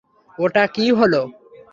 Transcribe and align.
ওটা 0.39 0.63
কী 0.75 0.85
হল? 0.99 1.13